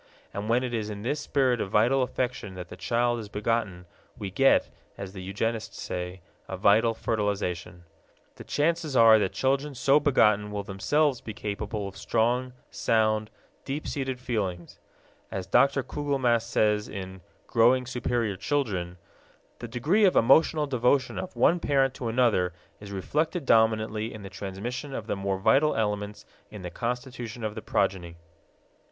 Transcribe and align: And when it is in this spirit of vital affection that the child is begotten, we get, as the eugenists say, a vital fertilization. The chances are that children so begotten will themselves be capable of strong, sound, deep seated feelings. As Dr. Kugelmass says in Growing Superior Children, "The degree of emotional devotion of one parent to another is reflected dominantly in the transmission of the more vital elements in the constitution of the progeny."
And 0.33 0.49
when 0.49 0.63
it 0.63 0.73
is 0.73 0.89
in 0.89 1.03
this 1.03 1.19
spirit 1.19 1.61
of 1.61 1.69
vital 1.69 2.01
affection 2.01 2.55
that 2.55 2.69
the 2.69 2.75
child 2.75 3.19
is 3.19 3.29
begotten, 3.29 3.85
we 4.17 4.31
get, 4.31 4.67
as 4.97 5.13
the 5.13 5.21
eugenists 5.21 5.79
say, 5.79 6.21
a 6.47 6.57
vital 6.57 6.95
fertilization. 6.95 7.83
The 8.37 8.43
chances 8.43 8.95
are 8.95 9.19
that 9.19 9.31
children 9.33 9.75
so 9.75 9.99
begotten 9.99 10.49
will 10.49 10.63
themselves 10.63 11.21
be 11.21 11.35
capable 11.35 11.87
of 11.87 11.95
strong, 11.95 12.53
sound, 12.71 13.29
deep 13.63 13.87
seated 13.87 14.19
feelings. 14.19 14.79
As 15.29 15.45
Dr. 15.45 15.83
Kugelmass 15.83 16.47
says 16.47 16.89
in 16.89 17.21
Growing 17.45 17.85
Superior 17.85 18.37
Children, 18.37 18.97
"The 19.59 19.67
degree 19.67 20.05
of 20.05 20.15
emotional 20.15 20.65
devotion 20.65 21.19
of 21.19 21.35
one 21.35 21.59
parent 21.59 21.93
to 21.93 22.07
another 22.07 22.53
is 22.79 22.91
reflected 22.91 23.45
dominantly 23.45 24.11
in 24.11 24.23
the 24.23 24.31
transmission 24.31 24.95
of 24.95 25.05
the 25.05 25.15
more 25.15 25.37
vital 25.37 25.75
elements 25.75 26.25
in 26.49 26.63
the 26.63 26.71
constitution 26.71 27.43
of 27.43 27.53
the 27.53 27.61
progeny." 27.61 28.17